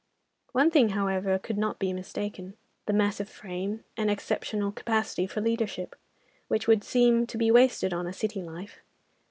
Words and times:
One 0.53 0.71
thing, 0.71 0.89
however, 0.89 1.37
could 1.37 1.59
not 1.59 1.77
be 1.77 1.93
mistaken—the 1.93 2.91
massive 2.91 3.29
frame 3.29 3.83
and 3.95 4.09
exceptional 4.09 4.71
capacity 4.71 5.27
for 5.27 5.41
leadership, 5.41 5.95
which 6.47 6.67
would 6.67 6.83
seem 6.83 7.27
to 7.27 7.37
be 7.37 7.51
wasted 7.51 7.93
on 7.93 8.07
a 8.07 8.13
city 8.13 8.41
life. 8.41 8.79